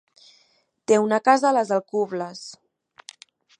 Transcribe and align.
Té 0.91 0.97
una 1.01 1.19
casa 1.29 1.47
a 1.51 1.53
les 1.59 1.75
Alcubles. 1.77 2.43